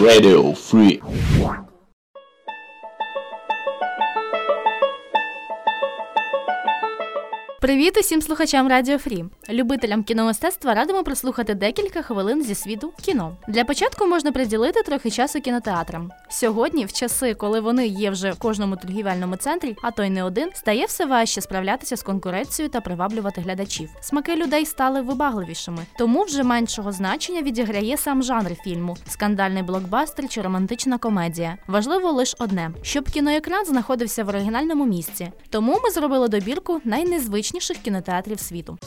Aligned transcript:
Radio 0.00 0.54
Free. 0.54 1.00
Привіт 7.62 7.98
усім 8.00 8.22
слухачам 8.22 8.68
Радіо 8.68 8.98
Фрі. 8.98 9.24
Любителям 9.50 10.02
кіномистецтва 10.04 10.74
радимо 10.74 11.04
прослухати 11.04 11.54
декілька 11.54 12.02
хвилин 12.02 12.42
зі 12.42 12.54
світу 12.54 12.92
кіно. 13.02 13.36
Для 13.48 13.64
початку 13.64 14.06
можна 14.06 14.32
приділити 14.32 14.82
трохи 14.82 15.10
часу 15.10 15.40
кінотеатрам. 15.40 16.10
Сьогодні, 16.30 16.84
в 16.84 16.92
часи, 16.92 17.34
коли 17.34 17.60
вони 17.60 17.86
є 17.86 18.10
вже 18.10 18.30
в 18.30 18.38
кожному 18.38 18.76
торгівельному 18.76 19.36
центрі, 19.36 19.76
а 19.82 19.90
то 19.90 20.04
й 20.04 20.10
не 20.10 20.24
один, 20.24 20.50
стає 20.54 20.86
все 20.86 21.06
важче 21.06 21.40
справлятися 21.40 21.96
з 21.96 22.02
конкуренцією 22.02 22.70
та 22.70 22.80
приваблювати 22.80 23.40
глядачів. 23.40 23.90
Смаки 24.00 24.36
людей 24.36 24.66
стали 24.66 25.00
вибагливішими, 25.00 25.86
тому 25.98 26.22
вже 26.22 26.42
меншого 26.42 26.92
значення 26.92 27.42
відіграє 27.42 27.96
сам 27.96 28.22
жанр 28.22 28.54
фільму 28.64 28.96
скандальний 29.08 29.62
блокбастер 29.62 30.28
чи 30.28 30.42
романтична 30.42 30.98
комедія. 30.98 31.58
Важливо 31.66 32.12
лише 32.12 32.36
одне, 32.38 32.70
щоб 32.82 33.10
кіноекран 33.10 33.64
знаходився 33.64 34.24
в 34.24 34.28
оригінальному 34.28 34.86
місці. 34.86 35.32
Тому 35.50 35.80
ми 35.84 35.90
зробили 35.90 36.28
добірку 36.28 36.80
найнезвичніших 36.84 37.51
кінотеатрів 37.78 38.40
світу. 38.40 38.78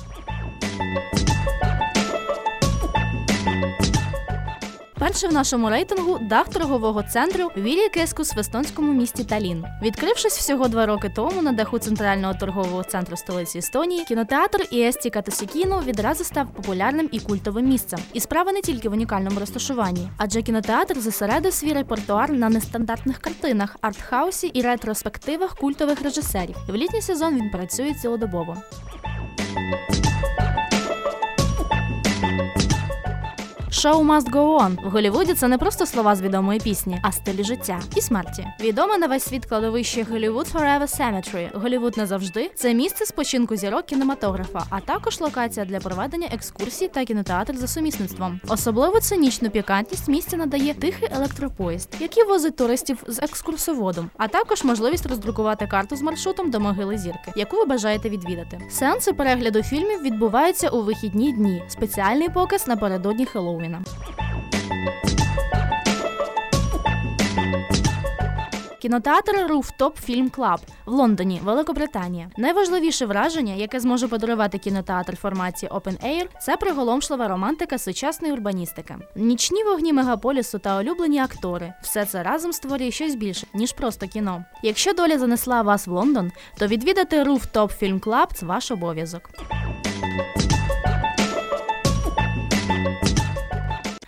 Перший 5.06 5.30
в 5.30 5.34
нашому 5.34 5.70
рейтингу 5.70 6.20
дах 6.22 6.50
торгового 6.50 7.04
центру 7.04 7.52
Вілі 7.58 7.90
Кескус 7.90 8.36
в 8.36 8.40
естонському 8.40 8.94
місті 8.94 9.24
Талін. 9.24 9.66
Відкрившись 9.82 10.38
всього 10.38 10.68
два 10.68 10.86
роки 10.86 11.12
тому 11.16 11.42
на 11.42 11.52
даху 11.52 11.80
центрального 11.80 12.34
торгового 12.34 12.84
центру 12.84 13.18
столиці 13.18 13.58
Естонії, 13.58 14.06
кінотеатр 14.06 14.68
Іесті 14.72 15.10
Катосікіно 15.10 15.84
відразу 15.86 16.24
став 16.24 16.48
популярним 16.54 17.10
і 17.12 17.20
культовим 17.20 17.66
місцем. 17.66 18.00
І 18.14 18.20
справа 18.20 18.52
не 18.52 18.62
тільки 18.62 18.90
в 18.90 18.92
унікальному 18.92 19.40
розташуванні, 19.40 20.10
адже 20.18 20.42
кінотеатр 20.42 21.00
зосередив 21.00 21.54
свій 21.54 21.74
репертуар 21.74 22.32
на 22.32 22.50
нестандартних 22.50 23.18
картинах, 23.18 23.76
артхаусі 23.82 24.48
і 24.48 24.62
ретроспективах 24.62 25.56
культових 25.56 26.02
режисерів. 26.02 26.56
В 26.70 26.76
літній 26.76 27.02
сезон 27.02 27.36
він 27.36 27.50
працює 27.50 27.94
цілодобово. 27.94 28.56
Шоу 33.86 34.04
must 34.04 34.32
go 34.32 34.62
on. 34.62 34.86
В 34.86 34.90
Голлівуді 34.90 35.34
це 35.34 35.48
не 35.48 35.58
просто 35.58 35.86
слова 35.86 36.16
з 36.16 36.22
відомої 36.22 36.60
пісні, 36.60 37.00
а 37.04 37.12
стилі 37.12 37.44
життя 37.44 37.80
і 37.96 38.02
смерті. 38.02 38.48
Відоме 38.60 38.98
на 38.98 39.08
весь 39.08 39.24
світ 39.24 39.46
кладовище 39.46 40.04
Hollywood 40.04 40.54
Forever 40.54 41.00
Cemetery. 41.00 41.50
Голлівуд 41.54 41.98
назавжди 41.98 42.52
це 42.56 42.74
місце 42.74 43.06
спочинку 43.06 43.56
зірок 43.56 43.86
кінематографа, 43.86 44.64
а 44.70 44.80
також 44.80 45.22
локація 45.22 45.66
для 45.66 45.80
проведення 45.80 46.28
екскурсій 46.32 46.88
та 46.88 47.06
кінотеатр 47.06 47.58
за 47.58 47.68
сумісництвом. 47.68 48.40
Особливо 48.48 49.00
цинічну 49.00 49.50
пікантність 49.50 50.08
місця 50.08 50.38
надає 50.38 50.74
тихий 50.74 51.10
електропоїзд, 51.12 51.90
який 52.00 52.24
возить 52.24 52.56
туристів 52.56 53.04
з 53.08 53.20
екскурсоводом, 53.20 54.10
а 54.18 54.28
також 54.28 54.64
можливість 54.64 55.06
роздрукувати 55.06 55.68
карту 55.68 55.96
з 55.96 56.02
маршрутом 56.02 56.52
до 56.52 56.60
могили 56.60 56.98
зірки, 56.98 57.34
яку 57.36 57.58
ви 57.58 57.66
бажаєте 57.66 58.10
відвідати. 58.10 58.62
Сеанси 58.70 59.14
перегляду 59.14 59.64
фільмів 59.64 60.02
відбуваються 60.02 60.70
у 60.70 60.82
вихідні 60.82 61.34
дні. 61.34 61.64
Спеціальний 61.68 62.30
показ 62.30 62.68
напередодні 62.68 63.26
Хеллоуіна. 63.26 63.75
Кінотеатр 68.86 69.32
Rooftop 69.32 69.92
Film 70.10 70.32
Club 70.32 70.58
в 70.86 70.92
Лондоні, 70.92 71.42
Великобританія. 71.44 72.30
Найважливіше 72.38 73.06
враження, 73.06 73.54
яке 73.54 73.80
зможе 73.80 74.08
подарувати 74.08 74.58
кінотеатр 74.58 75.14
в 75.14 75.16
форматі 75.16 75.68
Open 75.68 76.06
Air, 76.06 76.28
це 76.42 76.58
приголомшлива 76.58 77.28
романтика 77.28 77.78
сучасної 77.78 78.34
урбаністики. 78.34 78.96
Нічні 79.16 79.64
вогні 79.64 79.94
мегаполісу 79.94 80.60
та 80.60 80.80
улюблені 80.80 81.20
актори. 81.20 81.74
Все 81.82 82.06
це 82.06 82.24
разом 82.24 82.54
створює 82.54 82.92
щось 82.92 83.16
більше, 83.16 83.48
ніж 83.54 83.74
просто 83.74 84.08
кіно. 84.08 84.46
Якщо 84.64 84.94
доля 84.94 85.20
занесла 85.20 85.62
вас 85.62 85.88
в 85.88 85.92
Лондон, 85.92 86.32
то 86.58 86.68
відвідати 86.68 87.24
Rooftop 87.24 87.84
Film 87.84 88.00
Club– 88.00 88.28
це 88.34 88.46
ваш 88.46 88.72
обов'язок. 88.72 89.30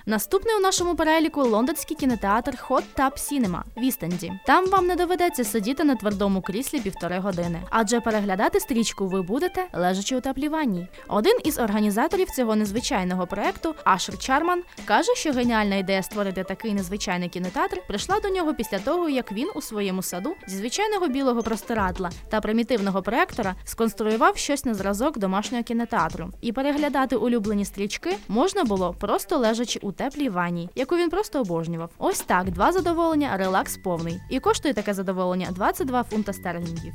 Наступний 0.09 0.55
у 0.55 0.59
нашому 0.59 0.95
переліку 0.95 1.43
лондонський 1.43 1.97
кінотеатр 1.97 2.51
Hot 2.69 2.83
Tub 2.97 3.11
Cinema 3.11 3.61
в 3.77 3.83
Істенді. 3.83 4.33
Там 4.45 4.65
вам 4.65 4.87
не 4.87 4.95
доведеться 4.95 5.43
сидіти 5.43 5.83
на 5.83 5.95
твердому 5.95 6.41
кріслі 6.41 6.79
півтори 6.79 7.19
години, 7.19 7.61
адже 7.69 7.99
переглядати 8.01 8.59
стрічку 8.59 9.07
ви 9.07 9.21
будете 9.21 9.65
лежачи 9.73 10.17
у 10.17 10.21
теплій 10.21 10.49
ванні. 10.49 10.87
Один 11.07 11.37
із 11.43 11.59
організаторів 11.59 12.29
цього 12.29 12.55
незвичайного 12.55 13.27
проекту, 13.27 13.75
Ашер 13.83 14.17
Чарман, 14.17 14.63
каже, 14.85 15.15
що 15.15 15.31
геніальна 15.31 15.75
ідея 15.75 16.03
створити 16.03 16.43
такий 16.43 16.73
незвичайний 16.73 17.29
кінотеатр 17.29 17.81
прийшла 17.87 18.19
до 18.19 18.29
нього 18.29 18.53
після 18.53 18.79
того, 18.79 19.09
як 19.09 19.31
він 19.31 19.49
у 19.55 19.61
своєму 19.61 20.01
саду 20.01 20.35
зі 20.47 20.57
звичайного 20.57 21.07
білого 21.07 21.43
простирадла 21.43 22.09
та 22.29 22.41
примітивного 22.41 23.01
проектора 23.01 23.55
сконструював 23.63 24.37
щось 24.37 24.65
на 24.65 24.73
зразок 24.73 25.17
домашнього 25.17 25.63
кінотеатру. 25.63 26.29
І 26.41 26.51
переглядати 26.51 27.15
улюблені 27.15 27.65
стрічки 27.65 28.17
можна 28.27 28.63
було 28.63 28.95
просто 28.99 29.37
лежачи 29.37 29.79
у 29.81 29.91
теплій 29.97 30.29
ванні, 30.29 30.69
яку 30.75 30.97
він 30.97 31.09
просто 31.09 31.41
обожнював. 31.41 31.89
Ось 31.97 32.19
так, 32.19 32.51
два 32.51 32.71
задоволення, 32.71 33.37
релакс 33.37 33.77
повний. 33.77 34.19
І 34.29 34.39
коштує 34.39 34.73
таке 34.73 34.93
задоволення 34.93 35.47
22 35.51 36.03
фунта 36.03 36.33
стерлінгів. 36.33 36.93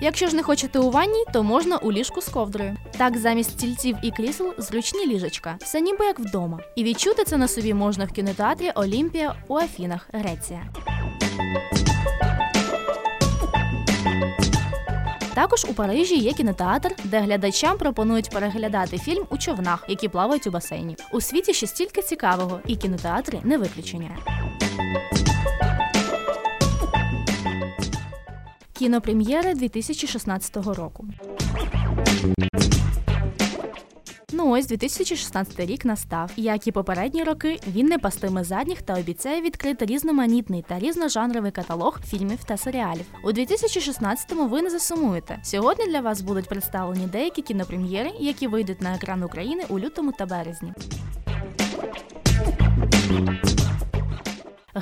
Якщо 0.00 0.28
ж 0.28 0.36
не 0.36 0.42
хочете 0.42 0.78
у 0.78 0.90
ванні, 0.90 1.24
то 1.32 1.42
можна 1.42 1.76
у 1.76 1.92
ліжку 1.92 2.20
з 2.20 2.28
ковдрою. 2.28 2.76
Так, 2.98 3.18
замість 3.18 3.50
стільців 3.50 3.96
і 4.02 4.10
крісел 4.10 4.54
зручні 4.58 5.06
ліжечка, 5.06 5.56
все 5.60 5.80
ніби 5.80 6.04
як 6.04 6.20
вдома. 6.20 6.60
І 6.76 6.84
відчути 6.84 7.24
це 7.24 7.36
на 7.36 7.48
собі 7.48 7.74
можна 7.74 8.04
в 8.04 8.12
кінотеатрі 8.12 8.70
Олімпія 8.74 9.34
у 9.48 9.56
Афінах, 9.56 10.08
Греція. 10.12 10.62
Також 15.34 15.66
у 15.70 15.74
Парижі 15.74 16.16
є 16.16 16.32
кінотеатр, 16.32 16.94
де 17.04 17.20
глядачам 17.20 17.78
пропонують 17.78 18.30
переглядати 18.30 18.98
фільм 18.98 19.24
у 19.30 19.38
човнах, 19.38 19.84
які 19.88 20.08
плавають 20.08 20.46
у 20.46 20.50
басейні. 20.50 20.96
У 21.12 21.20
світі 21.20 21.54
ще 21.54 21.66
стільки 21.66 22.02
цікавого, 22.02 22.60
і 22.66 22.76
кінотеатри 22.76 23.40
не 23.44 23.58
виключення. 23.58 24.10
Кінопрем'єри 28.72 29.54
2016 29.54 30.56
року. 30.56 31.06
Ну 34.44 34.50
ось 34.50 34.66
2016 34.66 35.60
рік 35.60 35.84
настав. 35.84 36.30
Як 36.36 36.66
і 36.66 36.72
попередні 36.72 37.24
роки, 37.24 37.60
він 37.66 37.86
не 37.86 37.98
пастиме 37.98 38.44
задніх 38.44 38.82
та 38.82 38.94
обіцяє 38.98 39.40
відкрити 39.40 39.86
різноманітний 39.86 40.64
та 40.68 40.78
різножанровий 40.78 41.50
каталог 41.50 42.00
фільмів 42.06 42.44
та 42.44 42.56
серіалів. 42.56 43.04
У 43.24 43.32
2016-му 43.32 44.48
ви 44.48 44.62
не 44.62 44.70
засумуєте. 44.70 45.38
Сьогодні 45.42 45.86
для 45.86 46.00
вас 46.00 46.20
будуть 46.20 46.48
представлені 46.48 47.06
деякі 47.06 47.42
кінопрем'єри, 47.42 48.10
які 48.20 48.46
вийдуть 48.46 48.80
на 48.80 48.94
екран 48.94 49.22
України 49.22 49.64
у 49.68 49.78
лютому 49.78 50.12
та 50.12 50.26
березні. 50.26 50.72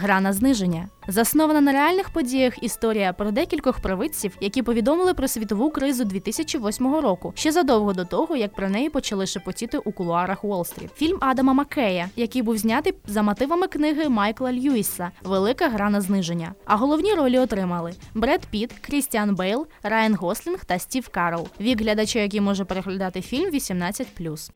Гра 0.03 0.21
на 0.21 0.33
зниження 0.33 0.89
заснована 1.09 1.61
на 1.61 1.73
реальних 1.73 2.11
подіях. 2.11 2.63
Історія 2.63 3.13
про 3.13 3.31
декількох 3.31 3.81
провидців, 3.81 4.37
які 4.41 4.63
повідомили 4.63 5.15
про 5.15 5.29
світову 5.29 5.71
кризу 5.71 6.05
2008 6.05 6.95
року, 6.95 7.33
ще 7.37 7.53
задовго 7.53 7.93
до 7.93 8.05
того, 8.05 8.37
як 8.37 8.55
про 8.55 8.69
неї 8.69 8.91
почали 8.91 9.27
шепотіти 9.27 9.79
у 9.79 9.93
кулуарах 9.93 10.45
Уолл-стріт. 10.45 10.89
Фільм 10.95 11.19
Адама 11.21 11.53
Маккея, 11.53 12.09
який 12.17 12.43
був 12.43 12.59
знятий 12.59 12.95
за 13.07 13.23
мотивами 13.23 13.67
книги 13.67 14.09
Майкла 14.09 14.53
Льюіса 14.53 15.11
Велика 15.25 15.69
гра 15.69 15.91
на 15.91 16.01
зниження. 16.01 16.55
А 16.65 16.77
головні 16.77 17.15
ролі 17.15 17.39
отримали 17.39 17.93
Бред 18.15 18.47
Піт, 18.51 18.73
Крістіан 18.81 19.35
Бейл, 19.35 19.67
Райан 19.83 20.15
Гослінг 20.15 20.65
та 20.65 20.79
Стів 20.79 21.09
Карелл. 21.09 21.49
Вік 21.61 21.81
глядача, 21.81 22.19
який 22.19 22.41
може 22.41 22.65
переглядати 22.65 23.21
фільм 23.23 23.51
18+. 23.51 24.51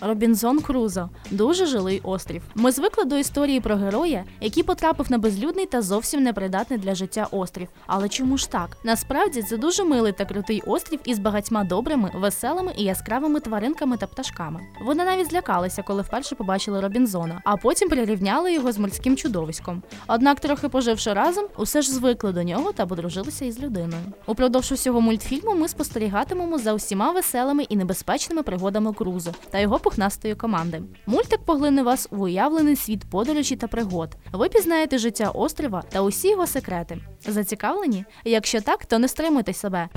Робінзон 0.00 0.60
Крузо 0.60 1.08
дуже 1.30 1.66
жилий 1.66 2.00
острів. 2.04 2.42
Ми 2.54 2.72
звикли 2.72 3.04
до 3.04 3.18
історії 3.18 3.60
про 3.60 3.76
героя, 3.76 4.24
який 4.40 4.62
потрапив 4.62 5.10
на 5.10 5.18
безлюдний 5.18 5.66
та 5.66 5.82
зовсім 5.82 6.22
непридатний 6.22 6.78
для 6.78 6.94
життя 6.94 7.28
острів. 7.30 7.68
Але 7.86 8.08
чому 8.08 8.38
ж 8.38 8.50
так? 8.50 8.76
Насправді 8.84 9.42
це 9.42 9.56
дуже 9.56 9.84
милий 9.84 10.12
та 10.12 10.24
крутий 10.24 10.62
острів 10.66 11.00
із 11.04 11.18
багатьма 11.18 11.64
добрими, 11.64 12.10
веселими 12.14 12.72
і 12.76 12.84
яскравими 12.84 13.40
тваринками 13.40 13.96
та 13.96 14.06
пташками. 14.06 14.60
Вони 14.84 15.04
навіть 15.04 15.30
злякалися, 15.30 15.82
коли 15.82 16.02
вперше 16.02 16.34
побачили 16.34 16.80
Робінзона, 16.80 17.40
а 17.44 17.56
потім 17.56 17.88
прирівняли 17.88 18.52
його 18.52 18.72
з 18.72 18.78
морським 18.78 19.16
чудовиськом. 19.16 19.82
Однак, 20.06 20.40
трохи 20.40 20.68
поживши 20.68 21.12
разом, 21.12 21.44
усе 21.56 21.82
ж 21.82 21.92
звикли 21.92 22.32
до 22.32 22.42
нього 22.42 22.72
та 22.72 22.86
подружилися 22.86 23.44
із 23.44 23.60
людиною. 23.60 24.02
Упродовж 24.26 24.72
усього 24.72 25.00
мультфільму 25.00 25.54
ми 25.54 25.68
спостерігатимемо 25.68 26.58
за 26.58 26.74
усіма 26.74 27.12
веселими 27.12 27.62
і 27.62 27.76
небезпечними 27.76 28.42
пригодами 28.42 28.92
Крузо 28.92 29.30
та 29.50 29.58
його 29.58 29.78
пухнастої 29.90 30.34
команди. 30.34 30.82
Мультик 31.06 31.40
поглине 31.44 31.82
вас 31.82 32.08
у 32.10 32.16
уявлений 32.16 32.76
світ 32.76 33.04
подорожі 33.10 33.56
та 33.56 33.66
пригод. 33.66 34.16
Ви 34.32 34.48
пізнаєте 34.48 34.98
життя 34.98 35.30
острова 35.30 35.82
та 35.88 36.02
усі 36.02 36.30
його 36.30 36.46
секрети. 36.46 36.98
Зацікавлені? 37.26 38.04
Якщо 38.24 38.60
так, 38.60 38.86
то 38.86 38.98
не 38.98 39.08
стримуйте 39.08 39.52
себе. 39.52 39.88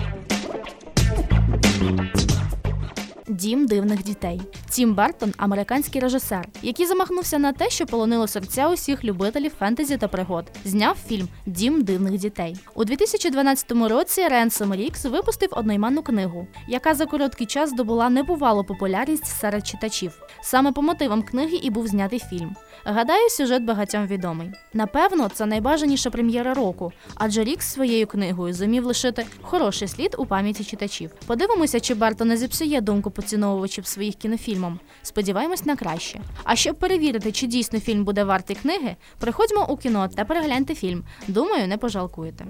Дім 3.33 3.65
дивних 3.65 4.03
дітей. 4.03 4.41
Тім 4.69 4.95
Бертон 4.95 5.33
американський 5.37 6.01
режисер, 6.01 6.47
який 6.61 6.85
замахнувся 6.85 7.39
на 7.39 7.53
те, 7.53 7.69
що 7.69 7.85
полонило 7.85 8.27
серця 8.27 8.69
усіх 8.69 9.03
любителів 9.03 9.51
фентезі 9.59 9.97
та 9.97 10.07
пригод. 10.07 10.45
Зняв 10.65 10.97
фільм 11.07 11.27
Дім 11.45 11.81
дивних 11.81 12.17
дітей. 12.17 12.55
У 12.75 12.83
2012 12.85 13.71
році 13.71 14.27
Ренсом 14.27 14.75
Рікс 14.75 15.05
випустив 15.05 15.49
одноіменну 15.51 16.01
книгу, 16.01 16.47
яка 16.67 16.93
за 16.93 17.05
короткий 17.05 17.47
час 17.47 17.69
здобула 17.69 18.09
небувалу 18.09 18.63
популярність 18.63 19.25
серед 19.25 19.67
читачів. 19.67 20.19
Саме 20.41 20.71
по 20.71 20.81
мотивам 20.81 21.23
книги 21.23 21.55
і 21.63 21.69
був 21.69 21.87
знятий 21.87 22.19
фільм. 22.19 22.55
Гадаю, 22.85 23.29
сюжет 23.29 23.63
багатьом 23.63 24.07
відомий. 24.07 24.51
Напевно, 24.73 25.29
це 25.33 25.45
найбажаніша 25.45 26.09
прем'єра 26.09 26.53
року, 26.53 26.91
адже 27.15 27.43
Рікс 27.43 27.73
своєю 27.73 28.07
книгою 28.07 28.53
зумів 28.53 28.85
лишити 28.85 29.25
хороший 29.41 29.87
слід 29.87 30.15
у 30.17 30.25
пам'яті 30.25 30.63
читачів. 30.63 31.11
Подивимося, 31.27 31.79
чи 31.79 31.93
Бертон 31.93 32.27
не 32.27 32.37
зіпсує 32.37 32.81
думку 32.81 33.11
поціновувачів 33.23 33.85
своїх 33.85 34.15
кінофільмом. 34.15 34.79
Сподіваємось 35.01 35.65
на 35.65 35.75
краще. 35.75 36.19
А 36.43 36.55
щоб 36.55 36.75
перевірити, 36.75 37.31
чи 37.31 37.47
дійсно 37.47 37.79
фільм 37.79 38.03
буде 38.03 38.23
вартий 38.23 38.55
книги, 38.55 38.95
приходьмо 39.19 39.65
у 39.69 39.77
кіно 39.77 40.07
та 40.15 40.25
перегляньте 40.25 40.75
фільм. 40.75 41.03
Думаю, 41.27 41.67
не 41.67 41.77
пожалкуєте. 41.77 42.45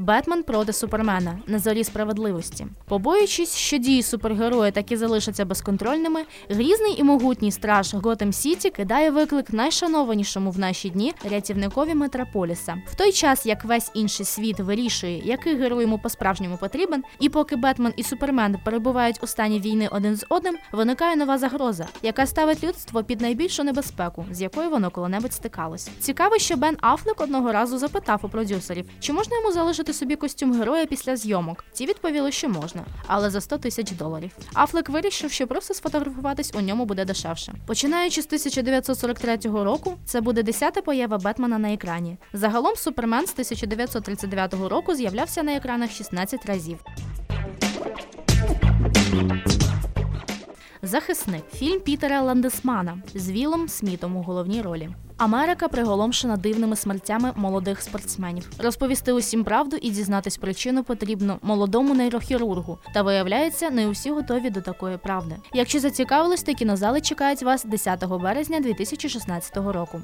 Бетмен 0.00 0.42
проти 0.42 0.72
Супермена 0.72 1.38
на 1.46 1.58
зорі 1.58 1.84
справедливості. 1.84 2.66
Побоюючись, 2.88 3.54
що 3.54 3.78
дії 3.78 4.02
супергероя 4.02 4.70
таки 4.70 4.96
залишаться 4.96 5.44
безконтрольними, 5.44 6.20
грізний 6.48 7.00
і 7.00 7.02
могутній 7.02 7.52
страж 7.52 7.94
Готем 7.94 8.32
Сіті 8.32 8.70
кидає 8.70 9.10
виклик 9.10 9.52
найшанованішому 9.52 10.50
в 10.50 10.58
наші 10.58 10.90
дні 10.90 11.14
рятівникові 11.30 11.94
Метрополіса. 11.94 12.82
В 12.86 12.94
той 12.94 13.12
час, 13.12 13.46
як 13.46 13.64
весь 13.64 13.90
інший 13.94 14.26
світ 14.26 14.60
вирішує, 14.60 15.22
який 15.24 15.56
герой 15.56 15.82
йому 15.82 15.98
по-справжньому 15.98 16.56
потрібен, 16.56 17.04
і 17.18 17.28
поки 17.28 17.56
Бетмен 17.56 17.92
і 17.96 18.02
Супермен 18.02 18.56
перебувають 18.64 19.18
у 19.22 19.26
стані 19.26 19.60
війни 19.60 19.88
один 19.92 20.16
з 20.16 20.26
одним, 20.28 20.56
виникає 20.72 21.16
нова 21.16 21.38
загроза, 21.38 21.86
яка 22.02 22.26
ставить 22.26 22.64
людство 22.64 23.04
під 23.04 23.20
найбільшу 23.20 23.64
небезпеку, 23.64 24.26
з 24.30 24.42
якою 24.42 24.70
воно 24.70 24.90
коли-небудь 24.90 25.32
стикалось. 25.32 25.90
Цікаво, 26.00 26.38
що 26.38 26.56
Бен 26.56 26.76
Афлек 26.80 27.20
одного 27.20 27.52
разу 27.52 27.78
запитав 27.78 28.20
у 28.22 28.28
продюсерів, 28.28 28.84
чи 29.00 29.12
можна 29.12 29.36
йому 29.36 29.52
залишити 29.52 29.89
собі 29.92 30.16
костюм 30.16 30.52
героя 30.52 30.86
після 30.86 31.16
зйомок. 31.16 31.64
Ті 31.72 31.86
відповіли, 31.86 32.32
що 32.32 32.48
можна, 32.48 32.84
але 33.06 33.30
за 33.30 33.40
100 33.40 33.58
тисяч 33.58 33.90
доларів. 33.90 34.30
Афлек 34.54 34.88
вирішив, 34.88 35.32
що 35.32 35.46
просто 35.46 35.74
сфотографуватись 35.74 36.52
у 36.54 36.60
ньому 36.60 36.84
буде 36.84 37.04
дешевше. 37.04 37.54
Починаючи 37.66 38.22
з 38.22 38.26
1943 38.26 39.36
року, 39.44 39.96
це 40.04 40.20
буде 40.20 40.42
десята 40.42 40.82
поява 40.82 41.18
Бетмена 41.18 41.58
на 41.58 41.72
екрані. 41.72 42.16
Загалом 42.32 42.76
Супермен 42.76 43.26
з 43.26 43.32
1939 43.32 44.54
року 44.54 44.94
з'являвся 44.94 45.42
на 45.42 45.56
екранах 45.56 45.90
16 45.90 46.46
разів. 46.46 46.78
Захисник 50.82 51.44
фільм 51.54 51.80
Пітера 51.80 52.22
Ландесмана 52.22 53.02
з 53.14 53.30
Вілом 53.30 53.68
Смітом 53.68 54.16
у 54.16 54.22
головній 54.22 54.62
ролі. 54.62 54.88
Америка 55.20 55.68
приголомшена 55.68 56.36
дивними 56.36 56.76
смертями 56.76 57.32
молодих 57.36 57.82
спортсменів. 57.82 58.50
Розповісти 58.58 59.12
усім 59.12 59.44
правду 59.44 59.76
і 59.82 59.90
дізнатись 59.90 60.36
причину 60.36 60.84
потрібно 60.84 61.38
молодому 61.42 61.94
нейрохірургу. 61.94 62.78
Та 62.94 63.02
виявляється, 63.02 63.70
не 63.70 63.88
усі 63.88 64.10
готові 64.10 64.50
до 64.50 64.60
такої 64.60 64.96
правди. 64.96 65.36
Якщо 65.52 65.80
зацікавились, 65.80 66.42
то 66.42 66.54
кінозали 66.54 67.00
чекають 67.00 67.42
вас 67.42 67.64
10 67.64 68.04
березня 68.06 68.60
2016 68.60 69.56
року. 69.56 70.02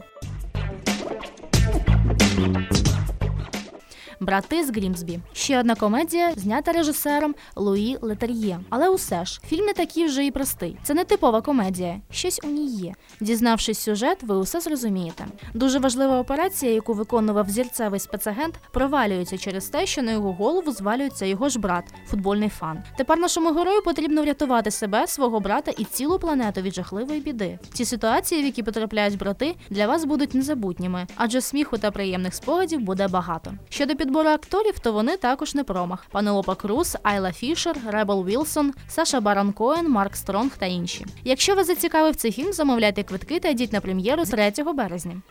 Брати 4.27 4.65
з 4.65 4.71
Грімсбі. 4.71 5.21
Ще 5.33 5.61
одна 5.61 5.75
комедія, 5.75 6.33
знята 6.37 6.73
режисером 6.73 7.35
Луї 7.57 7.99
Летер'є. 8.03 8.61
Але 8.71 8.89
усе 8.89 9.25
ж 9.25 9.41
фільм 9.49 9.65
не 9.65 9.73
такий 9.73 10.05
вже 10.05 10.27
і 10.27 10.31
простий. 10.31 10.77
Це 10.83 10.95
не 10.95 11.05
типова 11.05 11.41
комедія, 11.41 12.01
щось 12.11 12.41
у 12.45 12.47
ній 12.47 12.67
є. 12.67 12.95
Дізнавшись 13.21 13.79
сюжет, 13.79 14.23
ви 14.23 14.37
усе 14.37 14.61
зрозумієте. 14.61 15.27
Дуже 15.55 15.79
важлива 15.79 16.21
операція, 16.21 16.73
яку 16.73 16.95
виконував 16.95 17.51
взірцевий 17.51 18.01
спецагент, 18.01 18.55
провалюється 18.73 19.39
через 19.39 19.67
те, 19.67 19.87
що 19.87 20.03
на 20.03 20.13
його 20.13 20.33
голову 20.33 20.73
звалюється 20.73 21.27
його 21.27 21.49
ж 21.49 21.59
брат, 21.59 21.85
футбольний 22.07 22.49
фан. 22.49 22.79
Тепер 22.99 23.19
нашому 23.19 23.53
герою 23.53 23.83
потрібно 23.83 24.23
врятувати 24.23 24.71
себе, 24.71 25.07
свого 25.07 25.41
брата 25.41 25.73
і 25.79 25.85
цілу 25.85 26.19
планету 26.19 26.61
від 26.61 26.75
жахливої 26.75 27.21
біди. 27.21 27.59
Ці 27.73 27.85
ситуації, 27.85 28.43
в 28.43 28.45
які 28.45 28.63
потрапляють 28.63 29.19
брати, 29.19 29.55
для 29.71 29.87
вас 29.87 30.05
будуть 30.05 30.35
незабутніми, 30.35 31.07
адже 31.17 31.41
сміху 31.41 31.79
та 31.79 31.91
приємних 31.91 32.35
спогадів 32.35 32.81
буде 32.81 33.09
багато. 33.09 33.53
Щодо 33.69 33.95
підбору 33.95 34.16
акторів, 34.21 34.79
то 34.79 34.93
вони 34.93 35.17
також 35.17 35.55
не 35.55 35.65
промах: 35.65 36.07
Пенелопа 36.11 36.55
Круз, 36.55 36.97
Айла 37.03 37.33
Фішер, 37.33 37.77
Ребел 37.87 38.25
Вілсон, 38.25 38.73
Саша 38.89 39.21
Барон 39.21 39.53
Коен, 39.53 39.91
Марк 39.91 40.17
Стронг 40.17 40.57
та 40.59 40.67
інші. 40.67 41.07
Якщо 41.25 41.55
вас 41.55 41.67
зацікавив 41.67 42.17
цей 42.17 42.33
фільм, 42.33 42.53
замовляйте 42.53 43.03
квитки 43.03 43.41
та 43.41 43.49
йдіть 43.49 43.73
на 43.73 43.81
прем'єру 43.81 44.25
з 44.25 44.31
3 44.31 44.53
березня. 44.73 45.23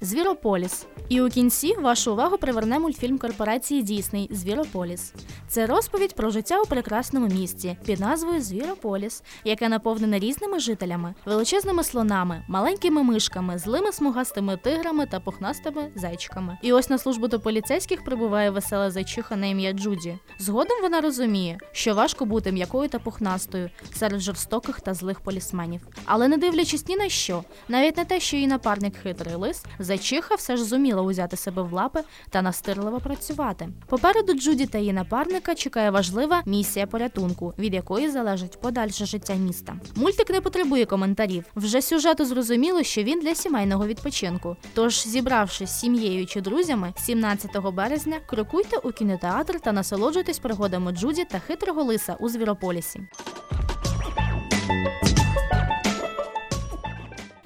Звірополіс. 0.00 0.86
І 1.08 1.20
у 1.20 1.28
кінці 1.28 1.74
вашу 1.74 2.12
увагу 2.12 2.38
приверне 2.38 2.78
мультфільм 2.78 3.18
корпорації 3.18 3.82
Дісней 3.82 4.28
Звірополіс. 4.30 5.12
Це 5.48 5.66
розповідь 5.66 6.14
про 6.14 6.30
життя 6.30 6.60
у 6.60 6.66
прекрасному 6.66 7.26
місті 7.26 7.76
під 7.84 8.00
назвою 8.00 8.40
Звірополіс, 8.40 9.22
яке 9.44 9.68
наповнене 9.68 10.18
різними 10.18 10.58
жителями, 10.58 11.14
величезними 11.26 11.84
слонами, 11.84 12.42
маленькими 12.48 13.02
мишками, 13.02 13.58
злими 13.58 13.92
смугастими 13.92 14.56
тиграми 14.56 15.06
та 15.06 15.20
пухнастими 15.20 15.90
зайчиками. 15.94 16.58
І 16.62 16.72
ось 16.72 16.90
на 16.90 16.98
службу 16.98 17.28
до 17.28 17.40
поліцейських 17.40 18.04
прибуває 18.04 18.50
весела 18.50 18.90
зайчиха 18.90 19.36
на 19.36 19.46
ім'я 19.46 19.72
Джуді. 19.72 20.18
Згодом 20.38 20.78
вона 20.82 21.00
розуміє, 21.00 21.58
що 21.72 21.94
важко 21.94 22.24
бути 22.24 22.52
м'якою 22.52 22.88
та 22.88 22.98
пухнастою 22.98 23.70
серед 23.94 24.20
жорстоких 24.20 24.80
та 24.80 24.94
злих 24.94 25.20
полісменів. 25.20 25.80
Але 26.04 26.28
не 26.28 26.36
дивлячись 26.36 26.88
ні 26.88 26.96
на 26.96 27.08
що, 27.08 27.44
навіть 27.68 27.96
на 27.96 28.04
те, 28.04 28.20
що 28.20 28.36
її 28.36 28.48
напарник 28.48 28.96
хитрий 28.96 29.34
лис, 29.34 29.64
зайчиха 29.78 30.34
все 30.34 30.56
ж 30.56 30.64
зуміла 30.64 30.93
узяти 31.02 31.36
себе 31.36 31.62
в 31.62 31.72
лапи 31.72 32.00
та 32.30 32.42
настирливо 32.42 33.00
працювати. 33.00 33.68
Попереду 33.86 34.34
Джуді 34.34 34.66
та 34.66 34.78
її 34.78 34.92
напарника 34.92 35.54
чекає 35.54 35.90
важлива 35.90 36.42
місія 36.46 36.86
порятунку, 36.86 37.54
від 37.58 37.74
якої 37.74 38.08
залежить 38.10 38.60
подальше 38.60 39.06
життя 39.06 39.34
міста. 39.34 39.76
Мультик 39.94 40.30
не 40.30 40.40
потребує 40.40 40.86
коментарів. 40.86 41.44
Вже 41.56 41.82
сюжету 41.82 42.24
зрозуміло, 42.24 42.82
що 42.82 43.02
він 43.02 43.20
для 43.20 43.34
сімейного 43.34 43.86
відпочинку. 43.86 44.56
Тож, 44.74 45.06
зібравшись 45.06 45.70
з 45.70 45.80
сім'єю 45.80 46.26
чи 46.26 46.40
друзями, 46.40 46.92
17 46.96 47.50
березня 47.72 48.16
крокуйте 48.26 48.76
у 48.76 48.92
кінотеатр 48.92 49.60
та 49.60 49.72
насолоджуйтесь 49.72 50.38
пригодами 50.38 50.92
Джуді 50.92 51.24
та 51.24 51.38
хитрого 51.38 51.82
лиса 51.82 52.16
у 52.20 52.28
Звірополісі. 52.28 53.00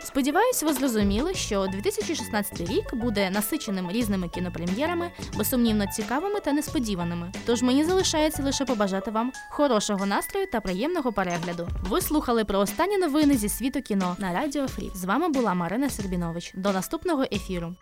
Сподіваюсь, 0.08 0.62
ви 0.62 0.72
зрозуміли, 0.72 1.34
що 1.34 1.66
2016 1.66 2.60
рік 2.60 2.94
буде 2.94 3.30
насиченим 3.30 3.90
різними 3.90 4.28
кінопрем'єрами, 4.28 5.10
безсумнівно 5.36 5.86
цікавими 5.86 6.40
та 6.40 6.52
несподіваними. 6.52 7.32
Тож 7.46 7.62
мені 7.62 7.84
залишається 7.84 8.42
лише 8.42 8.64
побажати 8.64 9.10
вам 9.10 9.32
хорошого 9.50 10.06
настрою 10.06 10.46
та 10.52 10.60
приємного 10.60 11.12
перегляду. 11.12 11.68
Ви 11.82 12.00
слухали 12.00 12.44
про 12.44 12.58
останні 12.58 12.98
новини 12.98 13.36
зі 13.36 13.48
світу 13.48 13.82
кіно 13.82 14.16
на 14.18 14.32
Радіо 14.32 14.68
Фрі. 14.68 14.90
З 14.94 15.04
вами 15.04 15.28
була 15.28 15.54
Марина 15.54 15.90
Сербінович. 15.90 16.52
До 16.54 16.72
наступного 16.72 17.22
ефіру. 17.32 17.74